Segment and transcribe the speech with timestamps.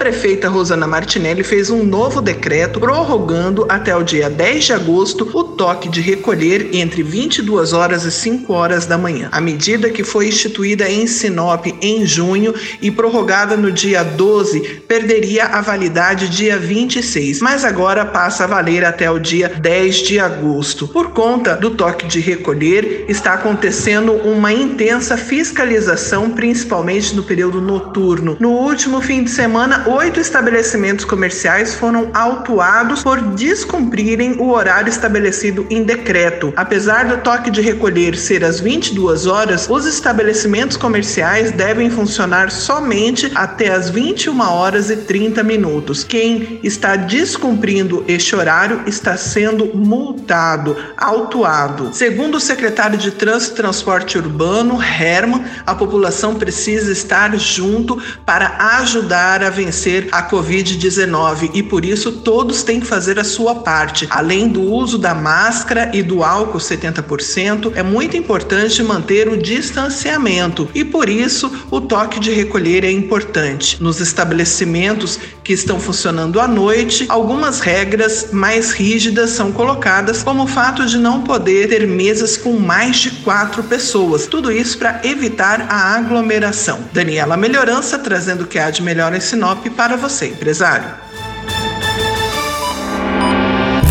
[0.00, 5.44] Prefeita Rosana Martinelli fez um novo decreto prorrogando até o dia 10 de agosto o
[5.44, 9.28] toque de recolher entre 22 horas e 5 horas da manhã.
[9.30, 15.44] A medida que foi instituída em Sinop em junho e prorrogada no dia 12 perderia
[15.44, 20.88] a validade dia 26, mas agora passa a valer até o dia 10 de agosto.
[20.88, 28.38] Por conta do toque de recolher, está acontecendo uma intensa fiscalização, principalmente no período noturno.
[28.40, 35.66] No último fim de semana, oito estabelecimentos comerciais foram autuados por descumprirem o horário estabelecido
[35.68, 36.52] em decreto.
[36.56, 43.30] Apesar do toque de recolher ser às 22 horas, os estabelecimentos comerciais devem funcionar somente
[43.34, 46.04] até às 21 horas e 30 minutos.
[46.04, 51.90] Quem está descumprindo este horário está sendo multado, autuado.
[51.92, 58.76] Segundo o secretário de Trânsito e Transporte Urbano, Herman, a população precisa estar junto para
[58.78, 63.54] ajudar a vencer vencer a Covid-19 e por isso todos têm que fazer a sua
[63.54, 64.06] parte.
[64.10, 70.68] Além do uso da máscara e do álcool 70%, é muito importante manter o distanciamento
[70.74, 73.82] e por isso o toque de recolher é importante.
[73.82, 80.46] Nos estabelecimentos que estão funcionando à noite, algumas regras mais rígidas são colocadas, como o
[80.46, 84.26] fato de não poder ter mesas com mais de quatro pessoas.
[84.26, 86.80] Tudo isso para evitar a aglomeração.
[86.92, 90.90] Daniela Melhorança trazendo o que há de melhor em Sinop para você, empresário.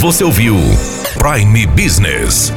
[0.00, 0.56] Você ouviu
[1.18, 2.52] Prime Business.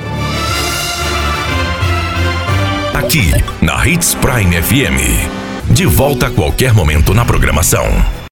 [2.93, 5.71] Aqui, na Hits Prime FM.
[5.71, 8.26] De volta a qualquer momento na programação.